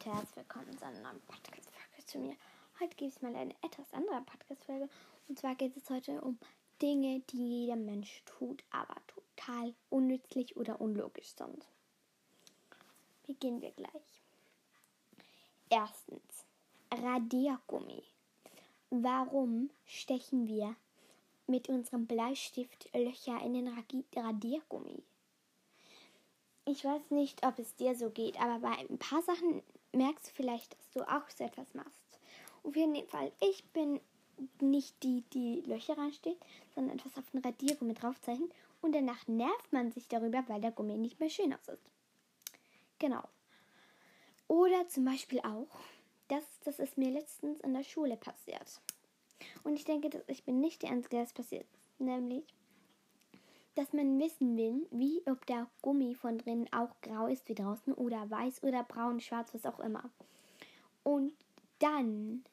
Leute, 0.00 0.16
herzlich 0.16 0.36
willkommen 0.36 0.78
zu 0.78 0.86
einer 0.86 1.00
neuen 1.00 1.20
Podcast-Folge 1.26 2.06
zu 2.06 2.18
mir. 2.20 2.34
Heute 2.80 2.96
gibt 2.96 3.12
es 3.12 3.20
mal 3.20 3.36
eine 3.36 3.54
etwas 3.62 3.92
andere 3.92 4.22
Podcast-Folge. 4.22 4.88
Und 5.28 5.38
zwar 5.38 5.54
geht 5.56 5.76
es 5.76 5.90
heute 5.90 6.22
um 6.22 6.38
Dinge, 6.80 7.20
die 7.30 7.64
jeder 7.64 7.76
Mensch 7.76 8.22
tut, 8.24 8.64
aber 8.70 8.94
total 9.08 9.74
unnützlich 9.90 10.56
oder 10.56 10.80
unlogisch 10.80 11.34
sind. 11.34 11.66
Beginnen 13.26 13.60
wir 13.60 13.72
gleich. 13.72 14.22
Erstens, 15.68 16.46
Radiergummi. 16.90 18.02
Warum 18.88 19.68
stechen 19.84 20.46
wir 20.46 20.76
mit 21.46 21.68
unserem 21.68 22.06
Bleistift 22.06 22.88
Löcher 22.94 23.38
in 23.42 23.52
den 23.52 23.68
Radiergummi? 24.16 25.02
Ich 26.72 26.84
weiß 26.84 27.10
nicht, 27.10 27.44
ob 27.44 27.58
es 27.58 27.74
dir 27.74 27.96
so 27.96 28.10
geht, 28.10 28.40
aber 28.40 28.60
bei 28.60 28.68
ein 28.68 28.96
paar 28.96 29.22
Sachen 29.22 29.60
merkst 29.92 30.28
du 30.28 30.30
vielleicht, 30.36 30.72
dass 30.78 30.90
du 30.92 31.00
auch 31.00 31.28
so 31.36 31.42
etwas 31.42 31.74
machst. 31.74 32.20
Auf 32.62 32.76
jeden 32.76 32.94
Fall, 33.08 33.32
ich 33.40 33.64
bin 33.72 33.98
nicht 34.60 35.02
die, 35.02 35.24
die 35.32 35.62
Löcher 35.62 35.98
reinsteht, 35.98 36.38
sondern 36.72 36.96
etwas 36.96 37.18
auf 37.18 37.28
den 37.32 37.40
Radiergummi 37.40 37.94
draufzeichnet 37.94 38.52
und 38.82 38.94
danach 38.94 39.26
nervt 39.26 39.72
man 39.72 39.90
sich 39.90 40.06
darüber, 40.06 40.44
weil 40.46 40.60
der 40.60 40.70
Gummi 40.70 40.96
nicht 40.96 41.18
mehr 41.18 41.28
schön 41.28 41.52
aussieht. 41.52 41.80
Genau. 43.00 43.24
Oder 44.46 44.88
zum 44.88 45.06
Beispiel 45.06 45.40
auch, 45.40 45.66
das, 46.28 46.44
das 46.62 46.78
ist 46.78 46.96
mir 46.96 47.10
letztens 47.10 47.58
in 47.62 47.74
der 47.74 47.82
Schule 47.82 48.16
passiert. 48.16 48.80
Und 49.64 49.74
ich 49.74 49.84
denke, 49.84 50.08
dass 50.08 50.22
ich 50.28 50.44
bin 50.44 50.60
nicht 50.60 50.82
die 50.82 50.88
Einzige, 50.88 51.16
das 51.16 51.32
passiert. 51.32 51.66
Nämlich, 51.98 52.44
dass 53.74 53.92
man 53.92 54.18
wissen 54.18 54.56
will, 54.56 54.86
wie 54.90 55.22
ob 55.26 55.46
der 55.46 55.68
Gummi 55.82 56.14
von 56.14 56.38
drinnen 56.38 56.72
auch 56.72 56.90
grau 57.02 57.26
ist 57.26 57.48
wie 57.48 57.54
draußen 57.54 57.94
oder 57.94 58.28
weiß 58.28 58.62
oder 58.62 58.82
braun, 58.82 59.20
schwarz, 59.20 59.54
was 59.54 59.66
auch 59.66 59.80
immer. 59.80 60.10
Und 61.02 61.32
dann 61.78 62.44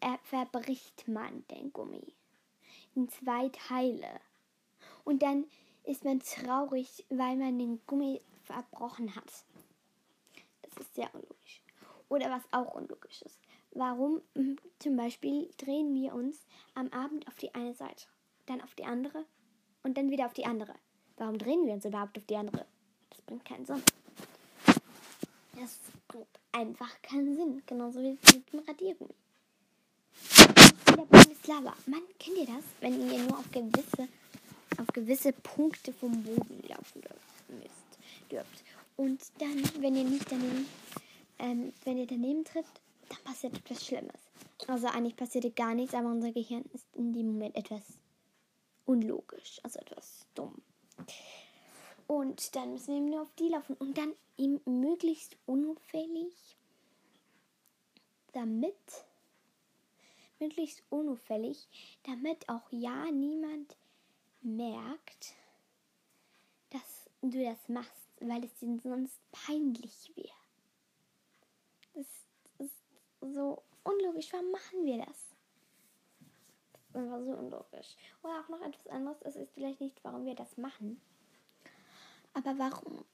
äh, 0.00 0.16
verbricht 0.22 1.08
man 1.08 1.44
den 1.48 1.72
Gummi 1.72 2.14
in 2.94 3.08
zwei 3.08 3.48
Teile. 3.50 4.20
Und 5.04 5.22
dann 5.22 5.46
ist 5.84 6.04
man 6.04 6.20
traurig, 6.20 7.04
weil 7.08 7.36
man 7.36 7.58
den 7.58 7.80
Gummi 7.86 8.20
verbrochen 8.44 9.14
hat. 9.14 9.44
Das 10.62 10.76
ist 10.78 10.94
sehr 10.94 11.12
unlogisch. 11.14 11.62
Oder 12.08 12.30
was 12.30 12.42
auch 12.52 12.74
unlogisch 12.74 13.22
ist. 13.22 13.38
Warum 13.72 14.20
hm, 14.34 14.56
zum 14.78 14.96
Beispiel 14.96 15.48
drehen 15.56 15.94
wir 15.94 16.14
uns 16.14 16.46
am 16.74 16.88
Abend 16.88 17.28
auf 17.28 17.36
die 17.36 17.54
eine 17.54 17.74
Seite, 17.74 18.06
dann 18.46 18.60
auf 18.60 18.74
die 18.74 18.84
andere 18.84 19.24
und 19.82 19.96
dann 19.96 20.10
wieder 20.10 20.26
auf 20.26 20.34
die 20.34 20.46
andere. 20.46 20.74
Warum 21.16 21.38
drehen 21.38 21.66
wir 21.66 21.74
uns 21.74 21.84
überhaupt 21.84 22.16
auf 22.16 22.24
die 22.26 22.36
andere? 22.36 22.64
Das 23.10 23.20
bringt 23.22 23.44
keinen 23.44 23.66
Sinn. 23.66 23.82
Das 25.58 25.78
bringt 26.08 26.26
einfach 26.52 26.90
keinen 27.02 27.36
Sinn. 27.36 27.62
Genauso 27.66 28.00
wie 28.00 28.18
mit 28.34 28.52
dem 28.52 28.60
Radiergummi. 28.60 29.14
Wieder 30.86 31.06
Bratislava. 31.06 31.74
Mann, 31.86 32.02
kennt 32.18 32.38
ihr 32.38 32.46
das? 32.46 32.64
Wenn 32.80 33.10
ihr 33.10 33.18
nur 33.20 33.38
auf 33.38 33.50
gewisse, 33.50 34.08
auf 34.78 34.86
gewisse 34.88 35.32
Punkte 35.32 35.92
vom 35.92 36.22
Boden 36.22 36.62
laufen 36.68 37.02
müsst, 37.48 38.30
dürft. 38.30 38.64
Und 38.96 39.20
dann, 39.38 39.62
wenn 39.82 39.96
ihr 39.96 40.04
nicht 40.04 40.30
daneben, 40.30 40.66
ähm, 41.38 41.72
wenn 41.84 41.98
ihr 41.98 42.06
daneben 42.06 42.44
trifft, 42.44 42.80
dann 43.08 43.18
passiert 43.24 43.56
etwas 43.56 43.84
Schlimmes. 43.84 44.20
Also 44.66 44.86
eigentlich 44.88 45.16
passiert 45.16 45.56
gar 45.56 45.74
nichts, 45.74 45.94
aber 45.94 46.08
unser 46.08 46.32
Gehirn 46.32 46.64
ist 46.72 46.86
in 46.94 47.12
dem 47.12 47.32
Moment 47.32 47.56
etwas 47.56 47.82
unlogisch, 48.90 49.60
also 49.62 49.78
etwas 49.78 50.26
dumm. 50.34 50.60
Und 52.08 52.56
dann 52.56 52.72
müssen 52.72 52.88
wir 52.88 52.96
eben 52.96 53.10
nur 53.10 53.22
auf 53.22 53.34
die 53.38 53.48
laufen 53.48 53.76
und 53.76 53.96
dann 53.96 54.14
eben 54.36 54.60
möglichst 54.64 55.36
unauffällig, 55.46 56.34
damit, 58.32 58.74
möglichst 60.40 60.82
unauffällig, 60.90 61.68
damit 62.02 62.48
auch 62.48 62.66
ja 62.72 63.08
niemand 63.12 63.76
merkt, 64.40 65.34
dass 66.70 67.08
du 67.22 67.44
das 67.44 67.68
machst, 67.68 68.08
weil 68.18 68.44
es 68.44 68.60
ihnen 68.60 68.80
sonst 68.80 69.20
peinlich 69.30 70.10
wäre. 70.16 70.28
Das 71.94 72.06
ist 72.58 72.74
so 73.20 73.62
unlogisch. 73.84 74.32
Warum 74.32 74.50
machen 74.50 74.84
wir 74.84 74.98
das? 74.98 75.30
Einfach 76.94 77.20
so 77.24 77.32
unlogisch. 77.32 77.96
Oder 78.22 78.40
auch 78.40 78.48
noch 78.48 78.60
etwas 78.62 78.86
anderes, 78.88 79.18
es 79.22 79.36
ist 79.36 79.52
vielleicht 79.52 79.80
nicht, 79.80 79.98
warum 80.02 80.24
wir 80.26 80.34
das 80.34 80.56
machen. 80.56 81.00
Aber 82.34 82.58
warum 82.58 83.04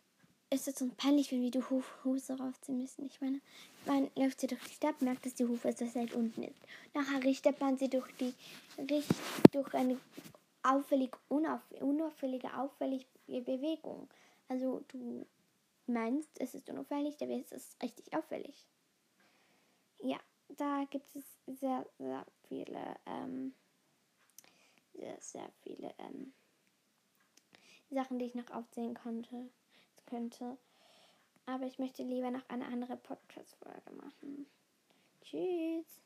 ist 0.51 0.69
es 0.69 0.77
so 0.77 0.89
peinlich, 0.97 1.33
wenn 1.33 1.43
wir 1.43 1.51
die 1.51 1.63
Hose 2.05 2.39
raufziehen 2.39 2.79
müssen? 2.79 3.07
Ich 3.07 3.21
meine, 3.21 3.41
man 3.87 4.11
läuft 4.17 4.41
sie 4.41 4.47
durch 4.47 4.63
die 4.65 4.75
Stadt, 4.75 5.01
merkt, 5.03 5.27
dass 5.27 5.35
die 5.35 5.47
Hufe 5.47 5.73
so 5.73 5.87
seit 5.87 6.13
unten 6.13 6.43
ist. 6.43 6.61
Nachher 6.95 7.23
richtet 7.25 7.61
man 7.61 7.77
sie 7.79 7.89
durch 7.89 8.11
die 8.17 8.35
durch 9.53 9.75
eine 9.75 9.99
auffällig, 10.63 11.17
unauff, 11.29 11.63
unauffällige, 11.81 12.53
auffällige 12.57 13.07
Bewegung. 13.27 14.09
Also 14.49 14.83
du 14.89 15.27
meinst, 15.87 16.31
es 16.41 16.55
ist 16.55 16.69
unauffällig, 16.69 17.17
es 17.21 17.53
ist 17.53 17.83
richtig 17.83 18.15
auffällig. 18.15 18.67
Ja, 20.01 20.19
da 20.49 20.85
gibt 20.91 21.15
es 21.17 21.25
sehr, 21.61 21.87
sehr 21.99 22.27
viele 22.49 22.97
ähm, 23.07 23.55
sehr, 25.06 25.21
sehr 25.21 25.49
viele 25.62 25.94
ähm, 25.99 26.33
Sachen, 27.91 28.19
die 28.19 28.27
ich 28.27 28.34
noch 28.34 28.50
aufzählen 28.50 28.94
konnte, 28.94 29.49
könnte. 30.06 30.56
Aber 31.47 31.65
ich 31.65 31.78
möchte 31.78 32.03
lieber 32.03 32.31
noch 32.31 32.49
eine 32.49 32.67
andere 32.67 32.97
Podcast-Folge 32.97 33.93
machen. 33.93 34.47
Tschüss. 35.22 36.00